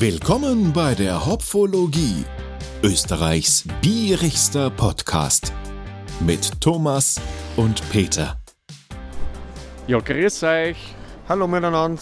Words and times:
Willkommen 0.00 0.72
bei 0.72 0.94
der 0.94 1.26
Hopfologie, 1.26 2.24
Österreichs 2.84 3.64
bierigster 3.82 4.70
Podcast 4.70 5.52
mit 6.20 6.60
Thomas 6.60 7.20
und 7.56 7.82
Peter. 7.90 8.38
Ja, 9.88 9.98
grüß 9.98 10.44
euch. 10.44 10.76
Hallo 11.28 11.48
miteinander. 11.48 12.00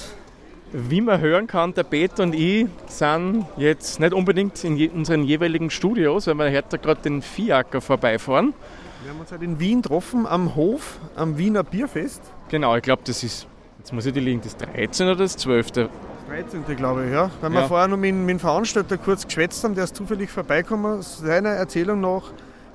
Wie 0.75 1.01
man 1.01 1.23
hören 1.23 1.47
kann, 1.47 1.73
der 1.73 1.85
Peter 1.85 2.25
und 2.25 2.35
ich 2.35 2.67
sind 2.87 3.47
jetzt 3.57 3.99
nicht 3.99 4.13
unbedingt 4.13 4.63
in 4.63 4.91
unseren 4.91 5.25
jeweiligen 5.25 5.71
Studios, 5.71 6.27
weil 6.27 6.37
wir 6.37 6.53
heute 6.55 6.79
gerade 6.79 7.01
den 7.01 7.23
Viacker 7.23 7.81
vorbeifahren. 7.81 8.53
Wir 9.05 9.13
haben 9.13 9.21
uns 9.21 9.33
halt 9.33 9.41
in 9.41 9.59
Wien 9.59 9.81
getroffen, 9.81 10.27
am 10.27 10.55
Hof, 10.55 10.99
am 11.15 11.39
Wiener 11.39 11.63
Bierfest. 11.63 12.21
Genau, 12.51 12.77
ich 12.77 12.83
glaube, 12.83 13.01
das 13.07 13.25
ist, 13.25 13.47
jetzt 13.79 13.95
muss 13.95 14.05
ich 14.05 14.13
die 14.13 14.21
liegen, 14.21 14.43
das 14.43 14.55
13. 14.55 15.07
oder 15.07 15.17
das 15.17 15.39
12. 15.39 15.89
13. 16.29 16.65
glaube 16.77 17.07
ich, 17.07 17.13
ja. 17.13 17.31
Weil 17.41 17.53
Ja. 17.53 17.61
wir 17.61 17.69
vorher 17.69 17.89
noch 17.89 17.97
mit, 17.97 18.15
mit 18.15 18.29
dem 18.31 18.39
Veranstalter 18.41 18.99
kurz 18.99 19.25
geschwätzt 19.25 19.63
haben, 19.65 19.75
der 19.75 19.85
ist 19.85 19.97
zufällig 19.97 20.31
vorbeigekommen. 20.31 21.03
Seiner 21.03 21.51
Erzählung 21.51 22.01
nach 22.01 22.23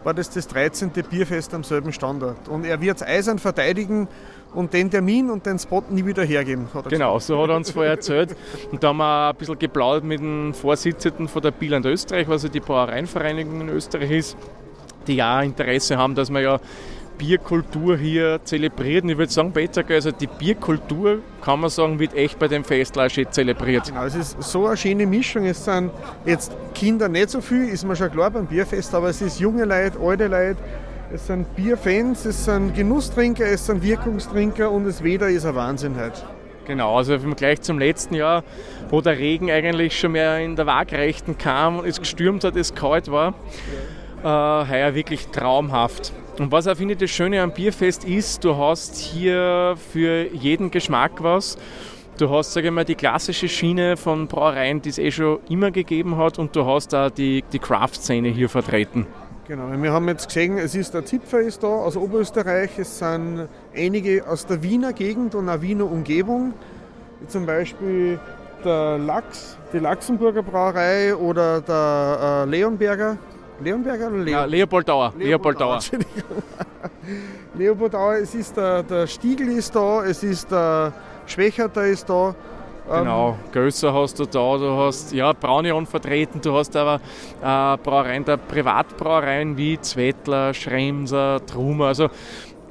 war 0.04 0.14
das 0.14 0.30
das 0.30 0.48
13. 0.48 0.90
Bierfest 1.10 1.54
am 1.54 1.64
selben 1.64 1.94
Standort. 1.94 2.48
Und 2.48 2.66
er 2.66 2.82
wird 2.82 2.98
es 2.98 3.04
eisern 3.04 3.40
verteidigen 3.40 4.08
und 4.54 4.74
den 4.74 4.90
Termin 4.90 5.30
und 5.30 5.46
den 5.46 5.60
Spot 5.60 5.84
nie 5.90 6.06
wieder 6.06 6.24
hergeben. 6.24 6.68
Er 6.74 6.82
Genau, 6.84 7.20
so 7.20 7.42
hat 7.44 7.50
er 7.50 7.56
uns 7.58 7.72
vorher 7.72 7.92
erzählt. 7.92 8.36
Und 8.72 8.84
da 8.84 8.90
haben 8.90 8.98
wir 8.98 9.30
ein 9.30 9.36
bisschen 9.36 9.60
geplaudert 9.60 10.04
mit 10.04 10.20
dem 10.20 10.54
Vorsitzenden 10.54 11.28
von 11.28 11.42
der 11.42 11.52
Bieland 11.52 11.86
Österreich, 11.86 12.28
was 12.28 12.44
ja 12.44 12.50
die 12.50 12.60
Brauereienvereinigung 12.62 13.62
in 13.62 13.70
Österreich 13.70 14.12
ist, 14.12 14.38
die 15.08 15.16
ja 15.18 15.40
auch 15.40 15.44
Interesse 15.44 15.98
haben, 15.98 16.16
dass 16.16 16.30
man 16.32 16.42
ja 16.44 16.60
Bierkultur 17.22 17.98
hier 17.98 18.40
zelebriert. 18.44 19.04
Und 19.04 19.12
ich 19.12 19.18
würde 19.18 19.32
sagen, 19.32 19.52
Peter, 19.52 19.84
gell, 19.84 19.98
also 19.98 20.10
die 20.10 20.26
Bierkultur, 20.26 21.20
kann 21.44 21.60
man 21.60 21.70
sagen, 21.70 22.00
wird 22.00 22.16
echt 22.16 22.40
bei 22.40 22.48
dem 22.48 22.64
Fest 22.64 22.98
auch 22.98 23.08
schön 23.10 23.32
zelebriert. 23.32 23.86
Genau, 23.86 24.06
es 24.06 24.16
ist 24.16 24.42
so 24.42 24.66
eine 24.66 24.76
schöne 24.76 25.06
Mischung. 25.06 25.46
Es 25.46 25.64
sind 25.64 25.92
jetzt 26.26 26.52
Kinder 26.74 27.08
nicht 27.08 27.30
so 27.30 27.40
viel, 27.40 27.70
ist 27.70 27.86
mir 27.86 27.96
schon 27.96 28.10
klar 28.10 28.32
beim 28.32 28.48
Bierfest, 28.48 28.96
aber 28.96 29.10
es 29.10 29.22
ist 29.22 29.40
junge 29.40 29.66
Leute, 29.66 30.00
alte 30.00 30.26
Leute, 30.26 30.58
es 31.14 31.28
sind 31.28 31.56
Bierfans, 31.56 32.26
es 32.26 32.46
sind 32.46 32.74
Genusstrinker, 32.74 33.46
es 33.46 33.68
sind 33.68 33.84
Wirkungstrinker 33.84 34.72
und 34.72 34.86
das 34.86 35.04
Wetter 35.04 35.30
ist 35.30 35.46
ein 35.46 35.54
Wahnsinn 35.54 35.96
heute. 36.00 36.24
Genau, 36.66 36.98
also 36.98 37.14
im 37.14 37.22
Vergleich 37.22 37.62
zum 37.62 37.78
letzten 37.78 38.16
Jahr, 38.16 38.44
wo 38.90 39.02
der 39.02 39.20
Regen 39.20 39.52
eigentlich 39.52 40.00
schon 40.00 40.14
mehr 40.14 40.40
in 40.40 40.56
der 40.56 40.66
Waagrechten 40.66 41.38
kam 41.38 41.80
und 41.80 41.86
es 41.86 42.00
gestürmt 42.00 42.44
hat, 42.44 42.56
es 42.56 42.74
kalt 42.74 43.12
war, 43.12 43.36
äh, 44.24 44.26
heuer 44.26 44.96
wirklich 44.96 45.28
traumhaft. 45.28 46.14
Und 46.42 46.52
was 46.52 46.66
auch 46.66 46.76
finde 46.76 46.96
ich 46.96 47.00
das 47.00 47.12
Schöne 47.12 47.40
am 47.40 47.52
Bierfest 47.52 48.04
ist, 48.04 48.44
du 48.44 48.58
hast 48.58 48.96
hier 48.96 49.76
für 49.94 50.26
jeden 50.34 50.72
Geschmack 50.72 51.22
was. 51.22 51.56
Du 52.18 52.32
hast, 52.32 52.54
sage 52.54 52.70
ich 52.70 52.74
mal, 52.74 52.84
die 52.84 52.96
klassische 52.96 53.48
Schiene 53.48 53.96
von 53.96 54.26
Brauereien, 54.26 54.82
die 54.82 54.90
es 54.90 54.98
eh 54.98 55.12
schon 55.12 55.38
immer 55.50 55.70
gegeben 55.70 56.18
hat 56.18 56.40
und 56.40 56.56
du 56.56 56.66
hast 56.66 56.94
da 56.94 57.12
die, 57.12 57.44
die 57.54 57.60
Craft-Szene 57.60 58.30
hier 58.30 58.50
vertreten. 58.50 59.06
Genau, 59.48 59.72
wir 59.80 59.94
haben 59.94 60.08
jetzt 60.08 60.30
gesehen, 60.30 60.58
es 60.58 60.74
ist 60.74 60.96
der 60.96 61.06
Zipfer 61.06 61.42
ist 61.42 61.62
da 61.62 61.68
aus 61.68 61.96
Oberösterreich, 61.96 62.72
es 62.80 62.98
sind 62.98 63.48
einige 63.76 64.28
aus 64.28 64.48
der 64.48 64.64
Wiener 64.64 64.94
Gegend 64.94 65.36
und 65.36 65.46
der 65.46 65.62
Wiener 65.62 65.86
Umgebung, 65.86 66.56
wie 67.20 67.28
zum 67.28 67.46
Beispiel 67.46 68.20
der 68.66 68.98
Lachs, 68.98 69.60
die 69.74 69.78
Laxenburger 69.78 70.42
Brauerei 70.42 71.16
oder 71.16 71.62
der 71.62 72.46
äh, 72.48 72.50
Leonberger. 72.50 73.20
Leonberger 73.64 74.08
oder 74.08 74.18
Leon? 74.18 74.28
Ja, 74.28 74.46
Leopoldauer. 74.46 75.14
Leopoldauer. 75.18 75.80
Leopoldauer, 77.56 78.16
es 78.22 78.36
ist 78.36 78.58
der, 78.58 78.84
der 78.84 79.08
Stiegel 79.08 79.50
ist 79.50 79.76
da, 79.76 80.04
es 80.04 80.24
ist 80.24 80.52
der 80.52 80.94
Schwächerter 81.26 81.86
ist 81.86 82.10
da. 82.10 82.36
Ähm, 82.90 83.00
Genau, 83.00 83.38
Gösser 83.52 83.94
hast 83.94 84.20
du 84.20 84.26
da, 84.26 84.58
du 84.58 84.78
hast 84.78 85.14
ja 85.14 85.34
Braunion 85.34 85.86
vertreten, 85.86 86.42
du 86.42 86.54
hast 86.54 86.76
aber 86.76 86.96
äh, 86.96 87.78
Brauereien 87.78 88.26
der 88.26 88.38
Privatbrauereien 88.38 89.56
wie 89.56 89.80
Zwettler, 89.80 90.54
Schremser, 90.54 91.46
Trumer, 91.46 91.88
also 91.88 92.10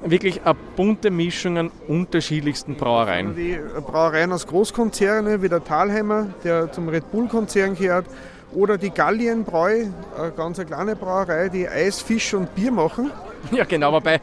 wirklich 0.05 0.43
eine 0.45 0.57
bunte 0.77 1.11
Mischung 1.11 1.59
an 1.59 1.71
unterschiedlichsten 1.87 2.75
Brauereien. 2.75 3.35
Die 3.37 3.59
Brauereien 3.87 4.33
aus 4.33 4.47
Großkonzernen 4.47 5.43
wie 5.43 5.49
der 5.49 5.63
Thalheimer, 5.63 6.29
der 6.43 6.73
zum 6.73 6.89
Red 6.89 7.11
Bull-Konzern 7.13 7.77
gehört, 7.77 8.07
oder 8.53 8.79
die 8.79 8.91
Gallienbräu, 8.91 9.87
eine 10.19 10.33
ganz 10.37 10.59
eine 10.59 10.67
kleine 10.67 10.97
Brauerei, 10.97 11.49
die 11.49 11.69
Eis, 11.69 12.01
Fisch 12.01 12.35
und 12.35 12.55
Bier 12.55 12.73
machen. 12.73 13.11
Ja 13.53 13.65
genau, 13.65 13.91
wobei 13.91 14.21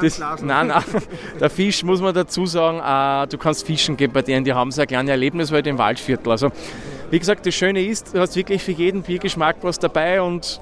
das, 0.00 0.18
nein, 0.18 0.68
nein, 0.68 0.82
der 1.38 1.50
Fisch 1.50 1.84
muss 1.84 2.00
man 2.00 2.14
dazu 2.14 2.46
sagen, 2.46 2.78
äh, 2.78 3.28
du 3.28 3.38
kannst 3.38 3.66
fischen 3.66 3.96
gehen 3.96 4.10
bei 4.10 4.22
denen, 4.22 4.44
die 4.44 4.52
haben 4.52 4.70
so 4.70 4.80
eine 4.80 4.86
kleine 4.86 5.10
Erlebniswelt 5.10 5.66
im 5.66 5.76
Waldviertel. 5.78 6.30
Also 6.30 6.50
wie 7.10 7.18
gesagt, 7.18 7.46
das 7.46 7.54
Schöne 7.54 7.84
ist, 7.84 8.14
du 8.14 8.20
hast 8.20 8.36
wirklich 8.36 8.62
für 8.62 8.72
jeden 8.72 9.02
Biergeschmack 9.02 9.56
was 9.62 9.78
dabei 9.78 10.22
und 10.22 10.60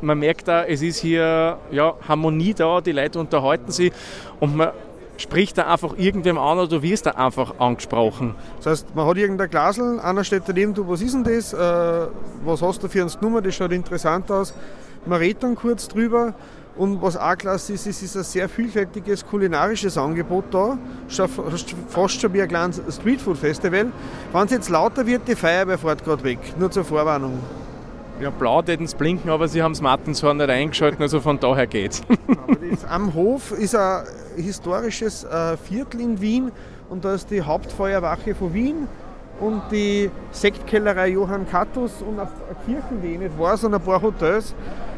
man 0.00 0.18
merkt 0.18 0.48
da, 0.48 0.64
es 0.64 0.82
ist 0.82 0.98
hier 0.98 1.58
ja, 1.70 1.94
Harmonie 2.06 2.54
da, 2.54 2.80
die 2.80 2.92
Leute 2.92 3.18
unterhalten 3.18 3.72
sich 3.72 3.92
und 4.38 4.56
man 4.56 4.70
spricht 5.16 5.58
da 5.58 5.66
einfach 5.72 5.94
irgendwem 5.96 6.38
an 6.38 6.58
oder 6.58 6.68
du 6.68 6.82
wirst 6.82 7.06
da 7.06 7.12
einfach 7.12 7.58
angesprochen. 7.58 8.34
Das 8.58 8.66
heißt, 8.66 8.94
man 8.96 9.06
hat 9.06 9.16
irgendein 9.16 9.48
Glasel, 9.50 10.00
einer 10.00 10.24
steht 10.24 10.42
daneben, 10.46 10.74
du, 10.74 10.88
was 10.88 11.00
ist 11.00 11.14
denn 11.14 11.24
das? 11.24 11.52
Äh, 11.52 12.08
was 12.44 12.62
hast 12.62 12.82
du 12.82 12.88
für 12.88 13.02
eine 13.02 13.10
Nummer? 13.20 13.40
Das 13.42 13.54
schaut 13.54 13.72
interessant 13.72 14.30
aus. 14.30 14.54
Man 15.06 15.18
redet 15.18 15.42
dann 15.42 15.54
kurz 15.54 15.88
drüber. 15.88 16.34
Und 16.76 17.00
was 17.00 17.16
auch 17.16 17.36
klasse 17.38 17.74
ist, 17.74 17.86
es 17.86 18.02
ist 18.02 18.16
ein 18.16 18.24
sehr 18.24 18.48
vielfältiges 18.48 19.24
kulinarisches 19.24 19.96
Angebot 19.96 20.46
da. 20.50 20.76
Fast- 21.88 22.20
schon 22.20 22.32
wie 22.32 22.42
ein 22.42 22.48
kleines 22.48 22.80
Streetfood-Festival. 22.96 23.92
Wenn 24.32 24.44
es 24.44 24.50
jetzt 24.50 24.68
lauter 24.70 25.06
wird, 25.06 25.28
die 25.28 25.36
Feuerwehr 25.36 25.78
fährt 25.78 26.04
gerade 26.04 26.24
weg. 26.24 26.38
Nur 26.58 26.72
zur 26.72 26.82
Vorwarnung. 26.84 27.38
Ja, 28.20 28.30
blau 28.30 28.60
täten 28.62 28.86
es 28.86 28.94
blinken, 28.94 29.30
aber 29.30 29.46
sie 29.46 29.62
haben 29.62 29.72
das 29.72 29.80
Martinshorn 29.80 30.36
nicht 30.36 30.50
eingeschaltet, 30.50 31.00
also 31.00 31.20
von 31.20 31.38
daher 31.38 31.66
geht's. 31.66 32.02
Aber 32.28 32.54
das 32.56 32.84
am 32.84 33.12
Hof 33.12 33.50
ist 33.50 33.74
ein 33.74 34.04
historisches 34.36 35.24
äh, 35.24 35.56
Viertel 35.56 36.00
in 36.00 36.20
Wien 36.20 36.52
und 36.88 37.04
da 37.04 37.14
ist 37.14 37.30
die 37.30 37.42
Hauptfeuerwache 37.42 38.34
von 38.34 38.52
Wien 38.52 38.88
und 39.40 39.62
die 39.70 40.10
Sektkellerei 40.30 41.08
Johann 41.08 41.48
Kattus 41.48 42.02
und 42.02 42.18
eine 42.18 42.22
eine 42.22 42.56
Kirche, 42.66 42.94
die 43.02 43.14
ich 43.14 43.18
nicht 43.18 43.38
weiß, 43.38 43.64
und 43.64 43.74
ein 43.74 43.80
paar 43.80 44.00
Hotels. 44.00 44.54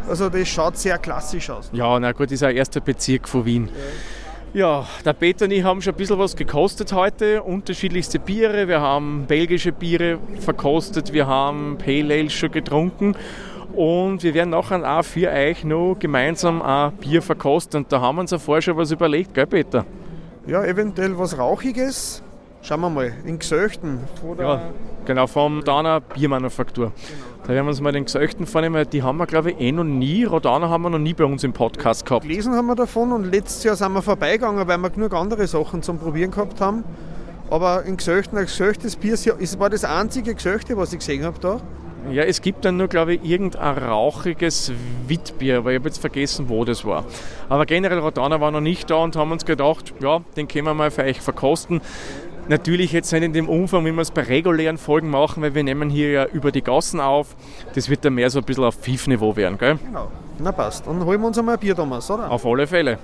Also 0.08 0.28
das 0.28 0.46
schaut 0.48 0.76
sehr 0.76 0.98
klassisch 0.98 1.50
aus. 1.50 1.70
Ja, 1.72 1.98
na 1.98 2.12
gut, 2.12 2.30
ist 2.30 2.42
ein 2.42 2.54
erster 2.54 2.80
Bezirk 2.80 3.28
von 3.28 3.44
Wien. 3.44 3.68
Ja, 4.54 4.86
der 5.04 5.12
Peter 5.12 5.44
und 5.44 5.50
ich 5.50 5.62
haben 5.64 5.82
schon 5.82 5.92
ein 5.92 5.96
bisschen 5.96 6.18
was 6.18 6.36
gekostet 6.36 6.92
heute. 6.92 7.42
Unterschiedlichste 7.42 8.18
Biere. 8.18 8.68
Wir 8.68 8.80
haben 8.80 9.26
belgische 9.26 9.72
Biere 9.72 10.18
verkostet, 10.40 11.12
wir 11.12 11.26
haben 11.26 11.76
Pale 11.78 12.14
Ale 12.14 12.30
schon 12.30 12.52
getrunken. 12.52 13.16
Und 13.76 14.22
wir 14.22 14.32
werden 14.32 14.50
nachher 14.50 14.98
auch 14.98 15.04
für 15.04 15.28
euch 15.30 15.62
noch 15.62 15.96
gemeinsam 15.98 16.62
ein 16.62 16.92
Bier 16.92 17.20
verkosten. 17.20 17.84
Und 17.84 17.92
da 17.92 18.00
haben 18.00 18.16
wir 18.16 18.22
uns 18.22 18.30
ja 18.30 18.38
vorher 18.38 18.62
schon 18.62 18.76
was 18.78 18.90
überlegt, 18.90 19.34
gell 19.34 19.46
Peter? 19.46 19.84
Ja, 20.46 20.64
eventuell 20.64 21.18
was 21.18 21.36
Rauchiges. 21.36 22.22
Schauen 22.62 22.80
wir 22.80 22.88
mal, 22.88 23.12
in 23.26 23.38
Gesöchten. 23.38 24.00
Ja, 24.38 24.70
genau, 25.04 25.26
vom 25.26 25.58
Rodana 25.58 25.98
Biermanufaktur. 25.98 26.90
Da 27.42 27.48
werden 27.50 27.66
wir 27.66 27.68
uns 27.68 27.82
mal 27.82 27.92
den 27.92 28.06
Gesöchten 28.06 28.46
vornehmen. 28.46 28.88
Die 28.90 29.02
haben 29.02 29.18
wir, 29.18 29.26
glaube 29.26 29.50
ich, 29.50 29.60
eh 29.60 29.72
noch 29.72 29.84
nie. 29.84 30.24
Rodana 30.24 30.70
haben 30.70 30.82
wir 30.82 30.90
noch 30.90 30.98
nie 30.98 31.12
bei 31.12 31.24
uns 31.24 31.44
im 31.44 31.52
Podcast 31.52 32.06
gehabt. 32.06 32.22
Gelesen 32.22 32.54
haben 32.54 32.66
wir 32.66 32.76
davon 32.76 33.12
und 33.12 33.30
letztes 33.30 33.62
Jahr 33.62 33.76
sind 33.76 33.92
wir 33.92 34.00
vorbeigegangen, 34.00 34.66
weil 34.66 34.78
wir 34.78 34.90
genug 34.90 35.12
andere 35.12 35.46
Sachen 35.46 35.82
zum 35.82 35.98
Probieren 35.98 36.30
gehabt 36.30 36.62
haben. 36.62 36.82
Aber 37.50 37.84
in 37.84 37.98
Gesöchten, 37.98 38.38
ein 38.38 38.46
gesöchtes 38.46 38.96
Bier, 38.96 39.14
es 39.14 39.58
war 39.58 39.68
das 39.68 39.84
einzige 39.84 40.34
Gesöchte, 40.34 40.78
was 40.78 40.94
ich 40.94 41.00
gesehen 41.00 41.24
habe 41.24 41.38
da. 41.38 41.60
Ja, 42.10 42.22
es 42.22 42.40
gibt 42.40 42.64
dann 42.64 42.76
nur, 42.76 42.88
glaube 42.88 43.14
ich, 43.14 43.24
irgendein 43.24 43.78
rauchiges 43.78 44.72
Witbier, 45.08 45.58
aber 45.58 45.72
ich 45.72 45.78
habe 45.78 45.88
jetzt 45.88 45.98
vergessen, 45.98 46.48
wo 46.48 46.64
das 46.64 46.84
war. 46.84 47.04
Aber 47.48 47.66
generell, 47.66 47.98
Rodana 47.98 48.40
war 48.40 48.50
noch 48.50 48.60
nicht 48.60 48.90
da 48.90 48.96
und 48.96 49.16
haben 49.16 49.32
uns 49.32 49.44
gedacht, 49.44 49.92
ja, 50.00 50.20
den 50.36 50.46
können 50.46 50.66
wir 50.66 50.74
mal 50.74 50.90
für 50.90 51.02
euch 51.02 51.20
verkosten. 51.20 51.80
Natürlich 52.48 52.92
jetzt 52.92 53.12
nicht 53.12 53.24
in 53.24 53.32
dem 53.32 53.48
Umfang, 53.48 53.84
wie 53.84 53.90
wir 53.90 54.02
es 54.02 54.12
bei 54.12 54.22
regulären 54.22 54.78
Folgen 54.78 55.10
machen, 55.10 55.42
weil 55.42 55.54
wir 55.56 55.64
nehmen 55.64 55.90
hier 55.90 56.10
ja 56.12 56.26
über 56.26 56.52
die 56.52 56.62
Gassen 56.62 57.00
auf. 57.00 57.34
Das 57.74 57.88
wird 57.88 58.04
dann 58.04 58.14
mehr 58.14 58.30
so 58.30 58.38
ein 58.38 58.44
bisschen 58.44 58.62
auf 58.62 58.76
Pfiff-Niveau 58.76 59.34
werden, 59.34 59.58
gell? 59.58 59.78
Genau. 59.84 60.08
Na 60.38 60.52
passt. 60.52 60.86
Dann 60.86 61.04
holen 61.04 61.20
wir 61.20 61.26
uns 61.26 61.38
einmal 61.38 61.54
ein 61.56 61.60
Bier, 61.60 61.74
Thomas, 61.74 62.08
oder? 62.08 62.30
Auf 62.30 62.46
alle 62.46 62.68
Fälle. 62.68 62.98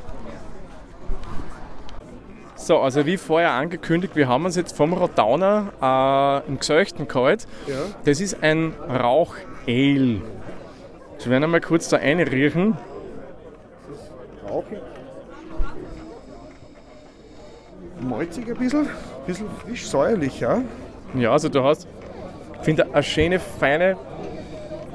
So, 2.63 2.79
also 2.79 3.07
wie 3.07 3.17
vorher 3.17 3.51
angekündigt, 3.51 4.15
wir 4.15 4.29
haben 4.29 4.45
uns 4.45 4.55
jetzt 4.55 4.77
vom 4.77 4.93
Rodauner 4.93 6.43
äh, 6.47 6.49
im 6.49 6.61
Gesöchten 6.61 7.09
geholt. 7.09 7.49
Ja. 7.67 7.75
Das 8.05 8.21
ist 8.21 8.41
ein 8.41 8.73
Rauch-Ale. 8.89 10.23
Wir 11.19 11.27
werden 11.27 11.43
einmal 11.43 11.61
kurz 11.61 11.89
da 11.89 11.97
einriechen. 11.97 12.77
Rauchig. 14.49 14.79
Malzig 18.01 18.49
ein 18.49 18.57
bisschen. 18.57 18.83
Ein 18.83 19.27
bisschen 19.27 19.47
frisch 19.65 19.89
säuerlich, 19.89 20.39
ja. 20.39 20.61
Ja, 21.15 21.33
also 21.33 21.49
du 21.49 21.65
hast, 21.65 21.89
ich 22.61 22.65
finde, 22.65 22.95
eine 22.95 23.03
schöne, 23.03 23.41
feine 23.41 23.97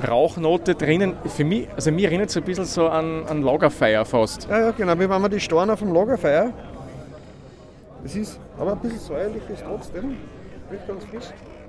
Rauchnote 0.08 0.74
drinnen. 0.76 1.18
Für 1.26 1.44
mich, 1.44 1.68
also 1.76 1.92
mir 1.92 2.08
erinnert 2.08 2.30
es 2.30 2.38
ein 2.38 2.44
bisschen 2.44 2.64
so 2.64 2.88
an, 2.88 3.26
an 3.28 3.42
Lagerfeuer 3.42 4.06
fast. 4.06 4.48
Ja, 4.50 4.60
ja, 4.60 4.72
genau. 4.72 4.94
Wie 4.96 5.10
wenn 5.10 5.22
wir 5.22 5.30
die 5.30 5.42
Storn 5.42 5.70
auf 5.70 5.80
dem 5.80 5.94
Lagerfeuer. 5.94 6.54
Es 8.08 8.16
ist 8.16 8.40
aber 8.58 8.72
ein 8.72 8.80
bisschen 8.80 9.00
säuerlich 9.00 9.44
ist 9.52 9.64
trotzdem. 9.68 10.12
Nicht 10.72 10.88
ganz 10.88 11.04
frisch. 11.04 11.26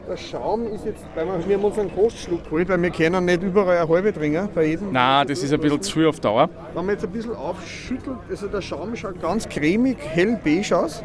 der 0.09 0.17
Schaum 0.17 0.67
ist 0.73 0.85
jetzt, 0.85 1.05
weil 1.17 1.27
wir, 1.27 1.49
wir 1.49 1.57
haben 1.57 1.65
uns 1.65 1.79
einen 1.81 1.93
Kostschluck 1.93 2.45
geholt, 2.45 2.69
weil 2.69 2.81
wir 2.81 2.91
können 2.91 3.25
nicht 3.25 3.43
überall 3.43 3.79
eine 3.79 3.89
halbe 3.89 4.13
trinken, 4.13 4.49
bei 4.55 4.67
jedem. 4.67 4.93
Nein, 4.93 5.27
das 5.27 5.43
ist 5.43 5.53
ein 5.53 5.59
bisschen 5.61 5.83
zu 5.83 5.93
viel 5.95 6.07
auf 6.07 6.21
Dauer. 6.21 6.49
Wenn 6.75 6.87
man 6.87 6.95
jetzt 6.95 7.05
ein 7.05 7.11
bisschen 7.11 7.35
aufschüttelt, 7.35 8.19
also 8.31 8.47
der 8.47 8.63
Schaum 8.63 8.95
schaut 8.95 9.21
ganz 9.21 9.49
cremig, 9.49 9.97
hell 10.01 10.39
beige 10.45 10.79
aus. 10.79 11.03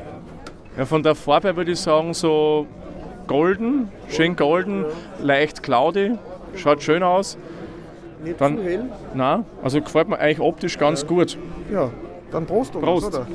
Ja, 0.78 0.86
von 0.86 1.02
der 1.02 1.16
Farbe 1.16 1.56
würde 1.56 1.72
ich 1.72 1.80
sagen 1.80 2.14
so 2.14 2.68
golden, 3.26 3.90
schön 4.10 4.36
golden, 4.36 4.86
leicht 5.20 5.64
cloudy, 5.64 6.12
schaut 6.56 6.84
schön 6.84 7.02
aus. 7.02 7.40
Nicht 8.24 8.40
Dann- 8.40 8.58
zu 8.58 8.64
hell. 8.64 8.86
Nein, 9.16 9.46
also 9.64 9.82
gefällt 9.82 10.10
mir 10.10 10.20
eigentlich 10.20 10.40
optisch 10.40 10.78
ganz 10.78 11.08
gut. 11.08 11.40
Ja, 11.72 11.90
dann 12.34 12.46
Prost, 12.46 12.74
Thomas, 12.74 12.86
Prost. 12.88 13.08
oder? 13.08 13.28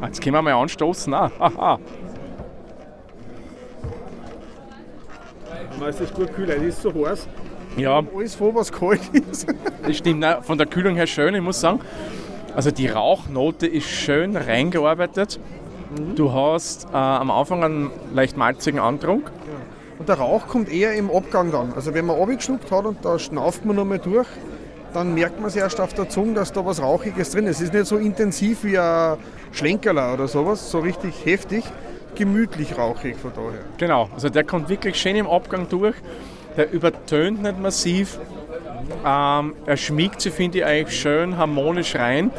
Ah, 0.00 0.06
Jetzt 0.06 0.20
können 0.22 0.34
wir 0.34 0.42
mal 0.42 0.54
anstoßen. 0.54 1.14
Haha. 1.14 1.78
Nein, 5.78 5.88
es 5.88 6.00
ist 6.00 6.14
gut 6.14 6.32
kühl, 6.34 6.50
es 6.50 6.62
ist 6.62 6.82
so 6.82 6.92
heiß. 7.06 7.28
Ja, 7.76 8.02
Alles 8.16 8.34
vor, 8.34 8.54
was 8.54 8.72
kalt 8.72 9.00
ist. 9.30 9.46
das 9.86 9.96
stimmt. 9.96 10.20
Nein, 10.20 10.42
von 10.42 10.58
der 10.58 10.66
Kühlung 10.66 10.96
her 10.96 11.06
schön, 11.06 11.34
ich 11.34 11.42
muss 11.42 11.60
sagen. 11.60 11.80
Also 12.56 12.70
die 12.70 12.88
Rauchnote 12.88 13.66
ist 13.66 13.86
schön 13.88 14.36
reingearbeitet. 14.36 15.38
Du 16.16 16.32
hast 16.32 16.86
äh, 16.92 16.96
am 16.96 17.30
Anfang 17.30 17.62
einen 17.62 17.90
leicht 18.12 18.36
malzigen 18.36 18.80
Antrunk. 18.80 19.30
Und 19.98 20.08
der 20.08 20.16
Rauch 20.18 20.46
kommt 20.48 20.68
eher 20.70 20.92
im 20.94 21.10
Abgang 21.10 21.50
dann. 21.52 21.72
Also 21.74 21.94
wenn 21.94 22.06
man 22.06 22.20
abgeschluckt 22.20 22.70
hat 22.70 22.84
und 22.84 23.04
da 23.04 23.18
schnauft 23.18 23.64
man 23.64 23.76
nochmal 23.76 23.98
durch, 23.98 24.26
dann 24.92 25.14
merkt 25.14 25.38
man 25.38 25.48
es 25.48 25.56
erst 25.56 25.80
auf 25.80 25.94
der 25.94 26.08
Zunge, 26.08 26.34
dass 26.34 26.52
da 26.52 26.64
was 26.64 26.82
Rauchiges 26.82 27.30
drin 27.30 27.46
ist. 27.46 27.56
Es 27.56 27.64
ist 27.64 27.74
nicht 27.74 27.86
so 27.86 27.96
intensiv 27.96 28.64
wie 28.64 28.78
ein 28.78 29.16
Schlenkerler 29.52 30.14
oder 30.14 30.28
sowas, 30.28 30.70
so 30.70 30.80
richtig 30.80 31.24
heftig, 31.24 31.64
gemütlich 32.14 32.76
rauchig 32.76 33.16
von 33.16 33.32
daher. 33.34 33.60
Genau, 33.76 34.08
also 34.14 34.28
der 34.28 34.44
kommt 34.44 34.68
wirklich 34.68 34.96
schön 34.96 35.16
im 35.16 35.26
Abgang 35.26 35.68
durch. 35.68 35.96
Der 36.56 36.72
übertönt 36.72 37.42
nicht 37.42 37.58
massiv. 37.60 38.18
Ähm, 39.04 39.54
er 39.66 39.76
schmiegt 39.76 40.20
sich, 40.20 40.32
finde 40.32 40.58
ich, 40.58 40.64
eigentlich 40.64 40.98
schön 40.98 41.36
harmonisch 41.36 41.94
rein. 41.94 42.30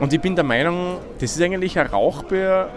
Und 0.00 0.12
ich 0.12 0.20
bin 0.20 0.34
der 0.34 0.44
Meinung, 0.44 0.98
das 1.20 1.36
ist 1.36 1.42
eigentlich 1.42 1.78
ein 1.78 1.86
Rauchbier 1.86 2.68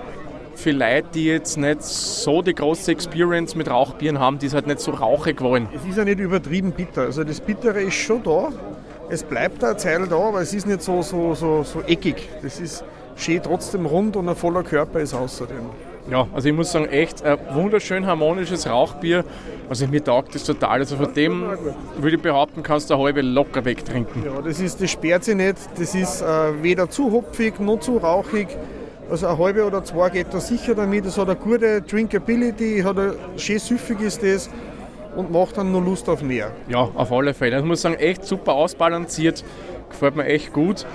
für 0.56 0.72
Leute, 0.72 1.08
die 1.14 1.26
jetzt 1.26 1.58
nicht 1.58 1.82
so 1.84 2.42
die 2.42 2.54
große 2.54 2.92
Experience 2.92 3.56
mit 3.56 3.70
Rauchbieren 3.70 4.20
haben, 4.20 4.40
die 4.40 4.46
es 4.46 4.54
halt 4.54 4.68
nicht 4.68 4.80
so 4.80 4.92
rauchig 4.92 5.42
wollen. 5.42 5.68
Es 5.74 5.86
ist 5.86 5.98
ja 5.98 6.06
nicht 6.06 6.20
übertrieben 6.20 6.72
bitter. 6.72 7.04
Also 7.04 7.24
das 7.24 7.40
Bittere 7.40 7.82
ist 7.82 7.96
schon 7.96 8.24
da. 8.24 8.50
Es 9.12 9.24
bleibt 9.24 9.64
eine 9.64 9.76
Zeit 9.76 10.00
da, 10.12 10.16
aber 10.16 10.42
es 10.42 10.54
ist 10.54 10.68
nicht 10.68 10.84
so, 10.84 11.02
so, 11.02 11.34
so, 11.34 11.64
so 11.64 11.82
eckig. 11.82 12.30
Das 12.44 12.60
ist 12.60 12.84
schön 13.16 13.42
trotzdem 13.42 13.88
rund 13.88 14.16
und 14.16 14.30
ein 14.30 14.36
voller 14.36 14.62
Körper 14.62 15.00
ist 15.00 15.16
außerdem. 15.16 15.62
Ja, 16.12 16.28
also 16.34 16.48
ich 16.48 16.56
muss 16.56 16.72
sagen, 16.72 16.86
echt 16.86 17.24
ein 17.24 17.38
wunderschön 17.54 18.06
harmonisches 18.06 18.68
Rauchbier. 18.68 19.26
Also 19.68 19.88
mir 19.88 20.04
taugt 20.04 20.36
das 20.36 20.44
total. 20.44 20.80
Also 20.80 20.96
von 20.96 21.12
dem 21.14 21.44
würde 21.98 22.18
ich 22.18 22.22
behaupten, 22.22 22.62
kannst 22.62 22.90
du 22.90 22.94
eine 22.94 23.04
halbe 23.04 23.22
locker 23.22 23.66
wegtrinken. 23.66 24.24
Ja, 24.24 24.42
das, 24.42 24.60
ist, 24.60 24.80
das 24.80 24.92
sperrt 24.92 25.24
sich 25.24 25.36
nicht. 25.36 25.58
Das 25.78 25.96
ist 25.96 26.22
äh, 26.22 26.64
weder 26.64 26.90
zu 26.90 27.12
hopfig 27.12 27.60
noch 27.60 27.80
zu 27.80 27.98
rauchig. 27.98 28.48
Also 29.10 29.26
eine 29.26 29.40
halbe 29.40 29.66
oder 29.66 29.84
zwei 29.84 30.10
geht 30.12 30.28
da 30.32 30.40
sicher 30.40 30.76
damit. 30.76 31.06
Es 31.06 31.18
hat 31.18 31.30
eine 31.30 31.36
gute 31.36 31.82
Drinkability, 31.82 32.82
hat 32.84 33.00
ein, 33.00 33.14
schön 33.38 33.58
süffig 33.58 34.02
ist 34.02 34.22
das 34.22 34.52
und 35.16 35.32
macht 35.32 35.58
dann 35.58 35.72
nur 35.72 35.82
Lust 35.82 36.10
auf 36.10 36.22
mehr. 36.22 36.52
Ja, 36.68 36.90
auf 36.94 37.12
alle 37.12 37.34
Fälle. 37.34 37.58
Ich 37.58 37.66
muss 37.66 37.82
sagen, 37.82 37.96
echt 37.96 38.26
super 38.26 38.54
ausbalanciert. 38.54 39.44
Gefällt 39.90 40.16
mir 40.16 40.26
echt 40.26 40.54
gut. 40.54 40.86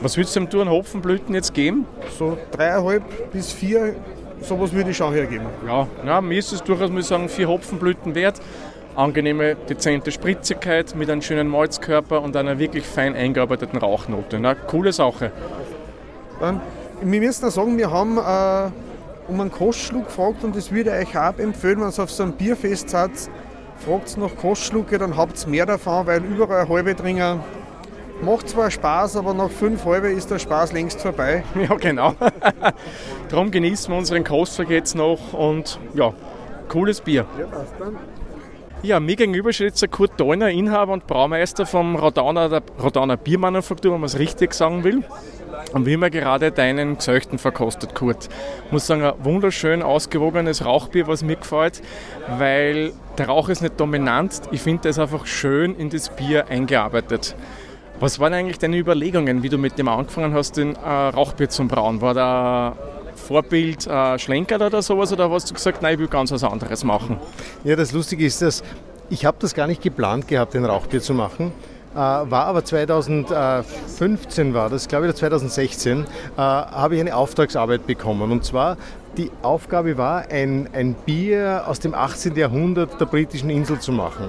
Was 0.00 0.16
würdest 0.16 0.36
du 0.36 0.40
dem 0.40 0.50
Touren 0.50 0.70
Hopfenblüten 0.70 1.34
jetzt 1.34 1.54
geben? 1.54 1.84
So 2.16 2.38
dreieinhalb 2.52 3.32
bis 3.32 3.50
vier, 3.52 3.96
sowas 4.40 4.72
würde 4.72 4.90
ich 4.90 4.96
schon 4.96 5.12
hergeben. 5.12 5.46
Ja, 5.66 5.88
ja 6.06 6.20
mir 6.20 6.38
ist 6.38 6.52
es 6.52 6.62
durchaus, 6.62 6.90
muss 6.90 7.02
ich 7.02 7.08
sagen, 7.08 7.28
vier 7.28 7.48
Hopfenblüten 7.48 8.14
wert. 8.14 8.40
Angenehme, 8.94 9.56
dezente 9.68 10.10
Spritzigkeit 10.10 10.94
mit 10.96 11.10
einem 11.10 11.22
schönen 11.22 11.48
Malzkörper 11.48 12.20
und 12.20 12.36
einer 12.36 12.58
wirklich 12.58 12.84
fein 12.84 13.14
eingearbeiteten 13.14 13.78
Rauchnote. 13.78 14.38
Na, 14.40 14.54
coole 14.54 14.92
Sache. 14.92 15.30
Dann, 16.40 16.60
wir 17.02 17.20
müssen 17.20 17.44
auch 17.44 17.50
sagen, 17.50 17.78
wir 17.78 17.90
haben 17.90 18.18
äh, 18.18 18.70
um 19.30 19.40
einen 19.40 19.52
Kostschluck 19.52 20.06
gefragt 20.06 20.42
und 20.42 20.56
das 20.56 20.72
würde 20.72 20.90
ich 20.90 21.08
euch 21.08 21.18
auch 21.18 21.38
empfehlen, 21.38 21.80
wenn 21.80 21.90
ihr 21.90 22.02
auf 22.02 22.10
so 22.10 22.22
einem 22.22 22.32
Bierfest 22.32 22.90
seid, 22.90 23.10
fragt 23.80 24.16
nach 24.16 24.34
Kostschlucke, 24.36 24.98
dann 24.98 25.16
habt 25.16 25.42
ihr 25.44 25.48
mehr 25.48 25.66
davon, 25.66 26.06
weil 26.06 26.24
überall 26.24 26.60
eine 26.60 26.68
halbe 26.68 26.96
trinken. 26.96 27.40
Macht 28.22 28.48
zwar 28.48 28.70
Spaß, 28.70 29.16
aber 29.16 29.32
nach 29.32 29.50
fünf 29.50 29.84
halbe 29.84 30.08
ist 30.08 30.30
der 30.30 30.38
Spaß 30.38 30.72
längst 30.72 31.00
vorbei. 31.00 31.44
Ja, 31.68 31.76
genau. 31.76 32.14
Darum 33.28 33.50
genießen 33.50 33.92
wir 33.92 33.98
unseren 33.98 34.24
Kostschluck 34.24 34.70
jetzt 34.70 34.96
noch 34.96 35.32
und 35.32 35.78
ja, 35.94 36.12
cooles 36.68 37.00
Bier. 37.00 37.26
Ja, 37.38 37.46
passt 37.46 37.74
dann. 37.78 37.96
Ja, 38.80 39.00
mir 39.00 39.16
gegenüber 39.16 39.52
steht 39.52 39.68
jetzt 39.68 39.82
der 39.82 39.88
Kurt 39.88 40.20
Dollner, 40.20 40.50
Inhaber 40.50 40.92
und 40.92 41.08
Braumeister 41.08 41.66
vom 41.66 41.96
Rodauner, 41.96 42.48
der 42.48 42.62
Rodauner 42.80 43.16
Biermanufaktur, 43.16 43.92
wenn 43.92 44.00
man 44.00 44.06
es 44.06 44.20
richtig 44.20 44.54
sagen 44.54 44.84
will. 44.84 45.02
Und 45.72 45.84
wir 45.84 45.94
haben 45.94 46.10
gerade 46.12 46.52
deinen 46.52 46.96
Gesöchten 46.96 47.38
verkostet, 47.38 47.96
Kurt. 47.96 48.28
Ich 48.66 48.72
muss 48.72 48.86
sagen, 48.86 49.02
ein 49.02 49.14
wunderschön 49.24 49.82
ausgewogenes 49.82 50.64
Rauchbier, 50.64 51.08
was 51.08 51.24
mir 51.24 51.34
gefällt, 51.34 51.82
weil 52.38 52.92
der 53.18 53.26
Rauch 53.26 53.48
ist 53.48 53.62
nicht 53.62 53.80
dominant. 53.80 54.42
Ich 54.52 54.60
finde, 54.60 54.88
ist 54.88 55.00
einfach 55.00 55.26
schön 55.26 55.74
in 55.74 55.90
das 55.90 56.10
Bier 56.10 56.46
eingearbeitet. 56.46 57.34
Was 57.98 58.20
waren 58.20 58.32
eigentlich 58.32 58.58
deine 58.58 58.78
Überlegungen, 58.78 59.42
wie 59.42 59.48
du 59.48 59.58
mit 59.58 59.76
dem 59.76 59.88
angefangen 59.88 60.34
hast, 60.34 60.56
den 60.56 60.76
äh, 60.76 60.88
Rauchbier 60.88 61.48
zu 61.48 61.66
brauen? 61.66 62.00
War 62.00 62.14
da 62.14 62.76
Vorbild 63.18 63.86
äh, 63.86 64.18
Schlenker 64.18 64.56
oder 64.64 64.82
sowas 64.82 65.12
oder 65.12 65.30
hast 65.30 65.50
du 65.50 65.54
gesagt, 65.54 65.82
nein, 65.82 65.94
ich 65.94 66.00
will 66.00 66.08
ganz 66.08 66.30
was 66.32 66.44
anderes 66.44 66.84
machen? 66.84 67.18
Ja, 67.64 67.76
das 67.76 67.92
Lustige 67.92 68.24
ist, 68.24 68.40
dass 68.42 68.62
ich 69.10 69.24
habe 69.24 69.36
das 69.40 69.54
gar 69.54 69.66
nicht 69.66 69.82
geplant 69.82 70.28
gehabt, 70.28 70.54
den 70.54 70.64
Rauchbier 70.64 71.00
zu 71.00 71.14
machen. 71.14 71.52
Äh, 71.94 71.96
war 71.96 72.44
aber 72.46 72.64
2015 72.64 74.54
war 74.54 74.68
das, 74.70 74.88
glaube 74.88 75.06
ich, 75.06 75.10
oder 75.10 75.18
2016, 75.18 76.02
äh, 76.02 76.06
habe 76.36 76.94
ich 76.94 77.00
eine 77.00 77.16
Auftragsarbeit 77.16 77.86
bekommen. 77.86 78.30
Und 78.30 78.44
zwar, 78.44 78.76
die 79.16 79.30
Aufgabe 79.42 79.96
war, 79.96 80.28
ein, 80.30 80.68
ein 80.72 80.94
Bier 80.94 81.64
aus 81.66 81.80
dem 81.80 81.94
18. 81.94 82.36
Jahrhundert 82.36 83.00
der 83.00 83.06
britischen 83.06 83.50
Insel 83.50 83.80
zu 83.80 83.92
machen. 83.92 84.26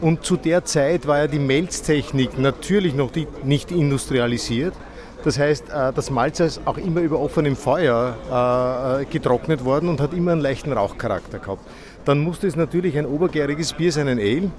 Und 0.00 0.24
zu 0.24 0.36
der 0.36 0.64
Zeit 0.64 1.06
war 1.06 1.18
ja 1.18 1.26
die 1.26 1.38
Melztechnik 1.38 2.38
natürlich 2.38 2.94
noch 2.94 3.12
die, 3.12 3.28
nicht 3.44 3.70
industrialisiert. 3.70 4.74
Das 5.26 5.40
heißt, 5.40 5.70
äh, 5.70 5.92
das 5.92 6.12
Malz 6.12 6.38
ist 6.38 6.60
auch 6.66 6.78
immer 6.78 7.00
über 7.00 7.18
offenem 7.18 7.56
Feuer 7.56 9.00
äh, 9.00 9.04
getrocknet 9.06 9.64
worden 9.64 9.88
und 9.88 10.00
hat 10.00 10.12
immer 10.14 10.30
einen 10.30 10.40
leichten 10.40 10.72
Rauchcharakter 10.72 11.40
gehabt. 11.40 11.68
Dann 12.04 12.20
musste 12.20 12.46
es 12.46 12.54
natürlich 12.54 12.96
ein 12.96 13.06
obergäriges 13.06 13.72
Bier 13.72 13.90
sein, 13.90 14.06
ein 14.06 14.20
Ale. 14.20 14.50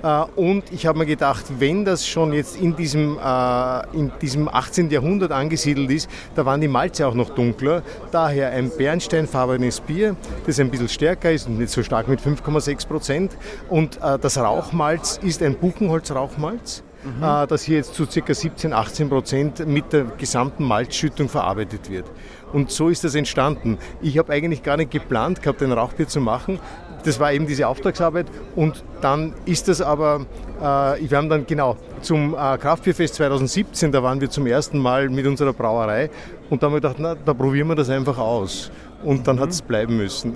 Äh, 0.00 0.40
Und 0.40 0.70
ich 0.70 0.86
habe 0.86 1.00
mir 1.00 1.06
gedacht, 1.06 1.46
wenn 1.58 1.84
das 1.84 2.06
schon 2.06 2.32
jetzt 2.32 2.56
in 2.56 2.76
diesem, 2.76 3.18
äh, 3.18 3.96
in 3.96 4.12
diesem 4.22 4.46
18. 4.46 4.90
Jahrhundert 4.90 5.32
angesiedelt 5.32 5.90
ist, 5.90 6.08
da 6.36 6.46
waren 6.46 6.60
die 6.60 6.68
Malze 6.68 7.04
auch 7.08 7.14
noch 7.14 7.30
dunkler. 7.30 7.82
Daher 8.12 8.50
ein 8.50 8.70
bernsteinfarbenes 8.70 9.80
Bier, 9.80 10.14
das 10.46 10.60
ein 10.60 10.70
bisschen 10.70 10.88
stärker 10.88 11.32
ist 11.32 11.48
und 11.48 11.58
nicht 11.58 11.72
so 11.72 11.82
stark 11.82 12.06
mit 12.06 12.20
5,6 12.20 12.86
Prozent. 12.86 13.32
Und 13.68 13.96
äh, 13.96 14.20
das 14.20 14.38
Rauchmalz 14.38 15.18
ist 15.20 15.42
ein 15.42 15.56
Buchenholz-Rauchmalz 15.56 16.84
äh, 17.20 17.46
das 17.46 17.62
hier 17.62 17.76
jetzt 17.76 17.94
zu 17.94 18.06
ca. 18.06 18.34
17, 18.34 18.72
18 18.72 19.08
Prozent 19.08 19.66
mit 19.66 19.92
der 19.92 20.04
gesamten 20.04 20.64
Malzschüttung 20.64 21.28
verarbeitet 21.28 21.90
wird. 21.90 22.06
Und 22.52 22.70
so 22.70 22.88
ist 22.88 23.04
das 23.04 23.14
entstanden. 23.14 23.78
Ich 24.02 24.18
habe 24.18 24.32
eigentlich 24.32 24.62
gar 24.62 24.76
nicht 24.76 24.90
geplant 24.90 25.42
gehabt, 25.42 25.62
ein 25.62 25.72
Rauchbier 25.72 26.06
zu 26.06 26.20
machen. 26.20 26.60
Das 27.04 27.18
war 27.18 27.32
eben 27.32 27.46
diese 27.46 27.66
Auftragsarbeit 27.66 28.26
und 28.54 28.84
dann 29.00 29.34
ist 29.44 29.66
das 29.66 29.80
aber, 29.80 30.26
äh, 30.60 30.62
wir 30.62 31.18
haben 31.18 31.28
dann 31.28 31.46
genau 31.46 31.76
zum 32.00 32.34
äh, 32.34 32.58
Kraftbierfest 32.58 33.16
2017, 33.16 33.90
da 33.90 34.04
waren 34.04 34.20
wir 34.20 34.30
zum 34.30 34.46
ersten 34.46 34.78
Mal 34.78 35.08
mit 35.08 35.26
unserer 35.26 35.52
Brauerei 35.52 36.10
und 36.48 36.62
da 36.62 36.66
haben 36.66 36.74
wir 36.74 36.80
gedacht, 36.80 36.96
na, 37.00 37.16
da 37.16 37.34
probieren 37.34 37.66
wir 37.66 37.74
das 37.74 37.90
einfach 37.90 38.18
aus. 38.18 38.70
Und 39.02 39.26
dann 39.26 39.40
hat 39.40 39.50
es 39.50 39.62
bleiben 39.62 39.96
müssen. 39.96 40.34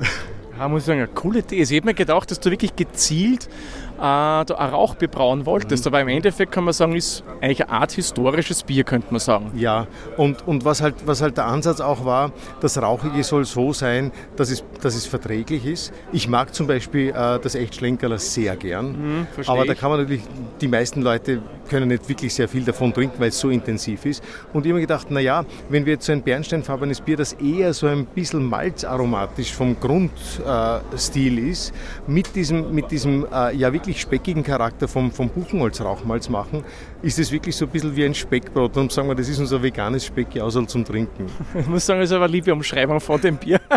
Ja, 0.59 0.69
muss 0.69 0.83
ich 0.83 0.87
sagen, 0.87 1.01
eine 1.01 1.09
coole 1.09 1.41
Idee. 1.41 1.63
Ich 1.63 1.71
hätte 1.71 1.87
mir 1.87 1.95
gedacht, 1.95 2.31
dass 2.31 2.41
du 2.41 2.51
wirklich 2.51 2.75
gezielt 2.75 3.49
da 3.97 4.43
ein 4.43 4.71
Rauchbier 4.71 5.09
brauen 5.09 5.47
wolltest, 5.47 5.87
aber 5.87 6.01
im 6.01 6.09
Endeffekt 6.09 6.53
kann 6.53 6.65
man 6.65 6.75
sagen, 6.75 6.95
ist 6.95 7.25
eigentlich 7.41 7.65
eine 7.65 7.73
Art 7.73 7.93
historisches 7.93 8.63
Bier, 8.63 8.85
könnte 8.85 9.09
man 9.11 9.21
sagen. 9.21 9.53
Ja, 9.57 9.87
und, 10.17 10.47
und 10.47 10.65
was, 10.65 10.83
halt, 10.83 10.95
was 11.07 11.23
halt 11.23 11.37
der 11.37 11.47
Ansatz 11.47 11.81
auch 11.81 12.05
war, 12.05 12.33
das 12.61 12.81
Rauchige 12.81 13.23
soll 13.25 13.45
so 13.45 13.73
sein, 13.73 14.13
dass 14.37 14.51
es, 14.51 14.65
dass 14.83 14.95
es 14.95 15.07
verträglich 15.07 15.65
ist. 15.67 15.93
Ich 16.13 16.29
mag 16.29 16.55
zum 16.55 16.67
Beispiel 16.67 17.11
äh, 17.11 17.39
das 17.39 17.55
Echtschlenkerler 17.55 18.19
sehr 18.19 18.57
gern, 18.57 19.27
versteh 19.35 19.53
aber 19.53 19.65
da 19.65 19.75
kann 19.75 19.91
man 19.91 20.01
natürlich, 20.01 20.23
die 20.61 20.69
meisten 20.69 21.03
Leute 21.03 21.41
können 21.69 21.89
nicht 21.89 22.09
wirklich 22.09 22.35
sehr 22.35 22.49
viel 22.49 22.65
davon 22.65 22.93
trinken, 22.93 23.19
weil 23.19 23.29
es 23.29 23.39
so 23.39 23.51
intensiv 23.51 24.07
ist. 24.07 24.23
Und 24.53 24.65
ich 24.65 24.71
habe 24.71 24.81
mir 24.81 24.87
gedacht, 24.87 25.11
naja, 25.11 25.45
wenn 25.69 25.85
wir 25.85 25.95
jetzt 25.95 26.07
so 26.07 26.13
ein 26.13 26.23
bernsteinfarbenes 26.23 27.01
Bier, 27.01 27.17
das 27.17 27.33
eher 27.35 27.73
so 27.75 27.87
ein 27.87 28.07
bisschen 28.07 28.45
malzaromatisch 28.45 29.53
vom 29.53 29.79
Grundstil 29.81 31.39
ist, 31.39 31.73
mit 32.07 32.35
diesem, 32.35 32.75
mit 32.75 32.91
diesem 32.91 33.27
äh, 33.33 33.55
ja 33.55 33.73
wirklich 33.73 33.86
speckigen 33.95 34.43
Charakter 34.43 34.89
vom, 34.89 35.11
vom 35.11 35.29
Buchenholzrauchmalz 35.29 36.29
machen, 36.29 36.65
ist 37.03 37.19
es 37.19 37.31
wirklich 37.33 37.57
so 37.57 37.67
ein 37.67 37.71
bisschen 37.71 37.97
wie 37.97 38.05
ein 38.05 38.15
Speckbrot. 38.15 38.77
Und 38.77 38.93
sagen 38.93 39.09
wir, 39.09 39.15
das 39.15 39.29
ist 39.29 39.39
unser 39.39 39.63
veganes 39.63 40.05
Speck, 40.05 40.39
außer 40.39 40.67
zum 40.67 40.85
Trinken. 40.85 41.27
Ich 41.59 41.67
muss 41.67 41.87
sagen, 41.87 42.01
das 42.01 42.11
ist 42.11 42.17
aber 42.17 42.29
liebe 42.29 42.53
Umschreibung 42.53 43.01
von 43.01 43.21
dem 43.21 43.37
Bier. 43.37 43.61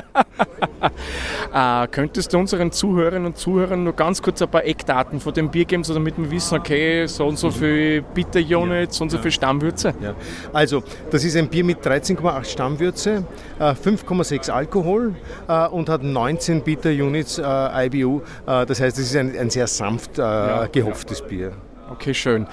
Äh, 1.53 1.87
könntest 1.87 2.31
du 2.31 2.37
unseren 2.37 2.71
Zuhörerinnen 2.71 3.25
und 3.25 3.37
Zuhörern 3.37 3.83
nur 3.83 3.93
ganz 3.93 4.21
kurz 4.21 4.41
ein 4.41 4.49
paar 4.49 4.63
Eckdaten 4.65 5.19
von 5.19 5.33
dem 5.33 5.49
Bier 5.49 5.65
geben, 5.65 5.83
so 5.83 5.93
damit 5.93 6.17
wir 6.17 6.29
wissen, 6.29 6.59
okay, 6.59 7.07
so 7.07 7.25
und 7.25 7.39
so 7.39 7.49
viel 7.49 8.03
Bitter-Units, 8.13 8.97
so 8.97 9.03
und 9.03 9.09
so 9.09 9.17
viel 9.17 9.31
Stammwürze? 9.31 9.93
Ja. 10.01 10.13
Also, 10.53 10.83
das 11.09 11.23
ist 11.23 11.35
ein 11.35 11.47
Bier 11.47 11.63
mit 11.63 11.85
13,8 11.85 12.45
Stammwürze, 12.45 13.23
5,6 13.59 14.47
äh, 14.47 14.51
Alkohol 14.51 15.15
äh, 15.47 15.67
und 15.67 15.89
hat 15.89 16.03
19 16.03 16.61
Bitter-Units 16.61 17.39
äh, 17.39 17.87
IBU. 17.87 18.21
Das 18.45 18.79
heißt, 18.79 18.97
es 18.99 19.05
ist 19.05 19.15
ein, 19.15 19.37
ein 19.37 19.49
sehr 19.49 19.67
sanft 19.67 19.98
ja, 20.17 20.67
gehopftes 20.67 21.19
ja. 21.19 21.25
Bier. 21.25 21.51
Okay, 21.91 22.13
schön. 22.13 22.47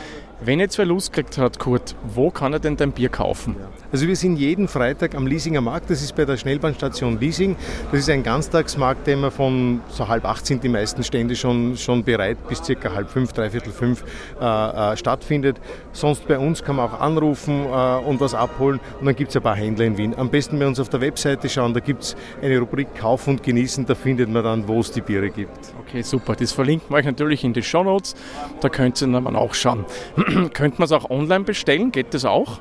Wenn 0.45 0.61
jetzt 0.61 0.77
wer 0.77 0.85
Lust 0.85 1.15
gekriegt 1.15 1.39
hat, 1.39 1.59
Kurt, 1.59 1.95
wo 2.05 2.31
kann 2.31 2.53
er 2.53 2.59
denn 2.59 2.77
dein 2.77 2.93
Bier 2.93 3.09
kaufen? 3.09 3.57
Also 3.91 4.07
wir 4.07 4.17
sind 4.17 4.37
jeden 4.37 4.69
Freitag 4.69 5.15
am 5.15 5.27
Leasinger 5.27 5.63
Markt, 5.63 5.89
das 5.89 6.03
ist 6.03 6.15
bei 6.15 6.27
der 6.27 6.37
Schnellbahnstation 6.37 7.19
Leasing. 7.19 7.57
Das 7.91 8.01
ist 8.01 8.11
ein 8.11 8.23
Ganztagsmarkt, 8.23 9.07
der 9.07 9.15
immer 9.15 9.31
von 9.31 9.81
so 9.89 10.09
halb 10.09 10.27
acht 10.27 10.45
sind 10.45 10.63
die 10.63 10.69
meisten 10.69 11.03
Stände 11.03 11.37
schon, 11.37 11.79
schon 11.79 12.05
bereit, 12.05 12.37
bis 12.49 12.63
circa 12.63 12.93
halb 12.93 13.09
fünf, 13.09 13.33
dreiviertel 13.33 13.73
fünf 13.73 14.05
äh, 14.39 14.45
äh, 14.93 14.97
stattfindet. 14.99 15.59
Sonst 15.93 16.29
bei 16.29 16.39
uns 16.39 16.63
kann 16.63 16.77
man 16.77 16.91
auch 16.91 17.01
anrufen 17.01 17.65
äh, 17.65 18.07
und 18.07 18.21
was 18.21 18.35
abholen 18.35 18.79
und 19.01 19.07
dann 19.07 19.17
gibt 19.17 19.31
es 19.31 19.37
ein 19.37 19.43
paar 19.43 19.57
Händler 19.57 19.87
in 19.87 19.97
Wien. 19.97 20.15
Am 20.19 20.29
besten 20.29 20.59
bei 20.59 20.67
uns 20.67 20.79
auf 20.79 20.91
der 20.91 21.01
Webseite 21.01 21.49
schauen, 21.49 21.73
da 21.73 21.81
gibt 21.81 22.03
es 22.03 22.17
eine 22.43 22.59
Rubrik 22.59 22.95
Kauf 22.95 23.27
und 23.27 23.43
Genießen, 23.43 23.87
da 23.87 23.95
findet 23.95 24.29
man 24.29 24.45
dann, 24.45 24.69
wo 24.69 24.81
es 24.81 24.91
die 24.91 25.01
Biere 25.01 25.31
gibt. 25.31 25.57
Okay, 25.81 26.03
super. 26.03 26.37
Das 26.37 26.53
verlinken 26.53 26.91
wir 26.91 26.97
euch 26.97 27.07
natürlich 27.07 27.43
in 27.43 27.55
die 27.55 27.63
Show 27.63 27.85
Notes, 27.85 28.15
da 28.61 28.69
könnt 28.69 29.01
ihr 29.01 29.09
dann 29.09 29.35
auch 29.35 29.55
schauen. 29.55 29.87
Könnte 30.53 30.79
man 30.79 30.87
es 30.87 30.93
auch 30.93 31.09
online 31.11 31.45
bestellen? 31.45 31.93
Geht 31.93 32.13
das 32.13 32.25
auch? 32.25 32.59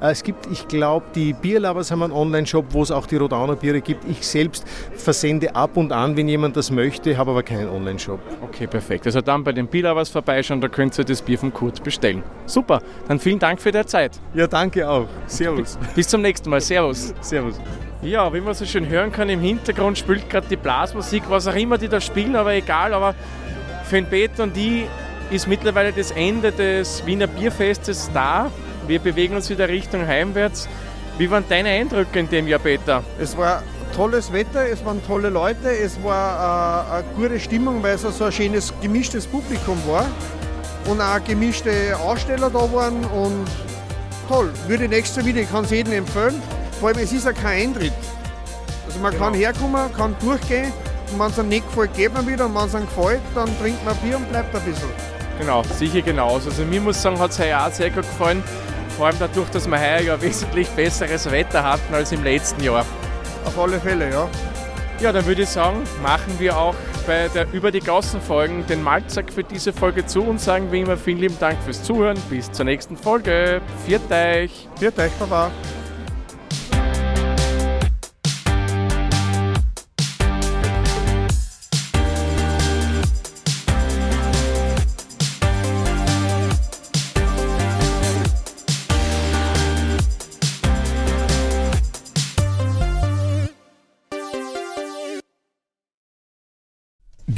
Ja. 0.00 0.08
Äh, 0.08 0.12
es 0.12 0.22
gibt, 0.22 0.46
ich 0.52 0.68
glaube, 0.68 1.06
die 1.14 1.32
Bierlabers 1.32 1.90
haben 1.90 2.02
einen 2.02 2.12
Online-Shop, 2.12 2.66
wo 2.70 2.82
es 2.82 2.90
auch 2.90 3.06
die 3.06 3.16
Rodauner 3.16 3.56
Biere 3.56 3.80
gibt. 3.80 4.04
Ich 4.08 4.26
selbst 4.26 4.66
versende 4.94 5.54
ab 5.54 5.76
und 5.76 5.92
an, 5.92 6.16
wenn 6.16 6.28
jemand 6.28 6.56
das 6.56 6.70
möchte, 6.70 7.16
habe 7.16 7.32
aber 7.32 7.42
keinen 7.42 7.68
Online-Shop. 7.68 8.20
Okay, 8.42 8.66
perfekt. 8.66 9.06
Also 9.06 9.20
dann 9.20 9.42
bei 9.42 9.52
den 9.52 9.66
Bierlabers 9.66 10.08
vorbeischauen, 10.08 10.60
da 10.60 10.68
könnt 10.68 10.96
ihr 10.98 11.04
das 11.04 11.22
Bier 11.22 11.38
vom 11.38 11.52
Kurt 11.52 11.82
bestellen. 11.82 12.22
Super, 12.46 12.80
dann 13.08 13.18
vielen 13.18 13.38
Dank 13.38 13.60
für 13.60 13.72
deine 13.72 13.86
Zeit. 13.86 14.20
Ja, 14.34 14.46
danke 14.46 14.88
auch. 14.88 15.06
Servus. 15.26 15.78
Bis 15.94 16.08
zum 16.08 16.22
nächsten 16.22 16.50
Mal. 16.50 16.60
Servus. 16.60 17.14
Servus. 17.20 17.60
Ja, 18.00 18.32
wie 18.32 18.40
man 18.40 18.54
so 18.54 18.64
schön 18.64 18.88
hören 18.88 19.10
kann, 19.10 19.28
im 19.28 19.40
Hintergrund 19.40 19.98
spielt 19.98 20.30
gerade 20.30 20.46
die 20.48 20.56
Blasmusik, 20.56 21.24
was 21.28 21.48
auch 21.48 21.56
immer 21.56 21.78
die 21.78 21.88
da 21.88 22.00
spielen, 22.00 22.36
aber 22.36 22.52
egal. 22.54 22.94
Aber 22.94 23.16
für 23.84 23.96
den 23.96 24.06
Peter 24.06 24.44
und 24.44 24.54
die 24.54 24.84
ist 25.30 25.46
mittlerweile 25.46 25.92
das 25.92 26.10
Ende 26.10 26.52
des 26.52 27.04
Wiener 27.04 27.26
Bierfestes 27.26 28.10
da. 28.14 28.50
Wir 28.86 28.98
bewegen 28.98 29.36
uns 29.36 29.50
wieder 29.50 29.68
Richtung 29.68 30.06
heimwärts. 30.06 30.68
Wie 31.18 31.30
waren 31.30 31.44
deine 31.48 31.68
Eindrücke 31.68 32.20
in 32.20 32.28
dem 32.30 32.48
Jahr, 32.48 32.60
Peter? 32.60 33.02
Es 33.20 33.36
war 33.36 33.62
tolles 33.94 34.32
Wetter, 34.32 34.66
es 34.68 34.84
waren 34.84 35.04
tolle 35.06 35.28
Leute, 35.28 35.68
es 35.68 36.02
war 36.02 36.90
äh, 36.90 36.94
eine 36.98 37.04
gute 37.14 37.40
Stimmung, 37.40 37.82
weil 37.82 37.96
es 37.96 38.02
so 38.02 38.24
ein 38.24 38.32
schönes 38.32 38.72
gemischtes 38.80 39.26
Publikum 39.26 39.76
war 39.86 40.06
und 40.86 41.00
auch 41.00 41.22
gemischte 41.24 41.96
Aussteller 41.98 42.48
da 42.48 42.72
waren 42.72 43.04
und 43.06 43.46
toll. 44.28 44.50
Würde 44.66 44.88
nächstes 44.88 45.24
wieder, 45.24 45.40
ich 45.40 45.50
kann 45.50 45.64
es 45.64 45.70
jedem 45.70 45.92
empfehlen. 45.92 46.40
Vor 46.78 46.90
allem, 46.90 46.98
es 46.98 47.12
ist 47.12 47.26
ja 47.26 47.32
kein 47.32 47.68
Eintritt. 47.68 47.92
Also 48.86 49.00
man 49.00 49.12
genau. 49.12 49.24
kann 49.24 49.34
herkommen, 49.34 49.92
kann 49.94 50.16
durchgehen 50.20 50.72
und 51.12 51.18
wenn 51.18 51.30
es 51.30 51.38
einem 51.38 51.48
nicht 51.48 51.66
gefällt, 51.66 51.94
geht 51.94 52.14
man 52.14 52.26
wieder 52.26 52.46
und 52.46 52.54
wenn 52.54 52.66
es 52.66 52.74
einem 52.74 52.86
gefällt, 52.86 53.20
dann 53.34 53.50
trinkt 53.58 53.84
man 53.84 53.96
Bier 53.96 54.16
und 54.16 54.30
bleibt 54.30 54.54
ein 54.54 54.62
bisschen. 54.62 55.17
Genau, 55.38 55.62
sicher 55.62 56.02
genauso. 56.02 56.50
Also 56.50 56.64
mir 56.64 56.80
muss 56.80 57.00
sagen, 57.00 57.18
hat 57.18 57.30
es 57.30 57.38
heuer 57.38 57.64
auch 57.66 57.72
sehr 57.72 57.90
gut 57.90 58.02
gefallen. 58.02 58.42
Vor 58.96 59.06
allem 59.06 59.16
dadurch, 59.18 59.48
dass 59.50 59.68
wir 59.68 59.78
heuer 59.78 60.00
ja 60.00 60.20
wesentlich 60.20 60.68
besseres 60.70 61.30
Wetter 61.30 61.62
hatten 61.62 61.94
als 61.94 62.10
im 62.12 62.24
letzten 62.24 62.62
Jahr. 62.62 62.84
Auf 63.44 63.58
alle 63.58 63.78
Fälle, 63.78 64.10
ja. 64.10 64.28
Ja, 65.00 65.12
dann 65.12 65.24
würde 65.26 65.42
ich 65.42 65.48
sagen, 65.48 65.84
machen 66.02 66.34
wir 66.38 66.58
auch 66.58 66.74
bei 67.06 67.28
der 67.28 67.46
Über 67.52 67.70
die 67.70 67.78
Gassen 67.78 68.20
Folgen 68.20 68.66
den 68.66 68.82
Malzack 68.82 69.32
für 69.32 69.44
diese 69.44 69.72
Folge 69.72 70.04
zu 70.04 70.22
und 70.22 70.40
sagen 70.40 70.72
wie 70.72 70.80
immer 70.80 70.96
vielen 70.96 71.18
lieben 71.18 71.38
Dank 71.38 71.56
fürs 71.64 71.84
Zuhören. 71.84 72.18
Bis 72.28 72.50
zur 72.50 72.64
nächsten 72.64 72.96
Folge. 72.96 73.60
Viert 73.86 74.10
euch. 74.10 74.68
Viert 74.78 74.98
euch, 74.98 75.12
Baba. 75.12 75.52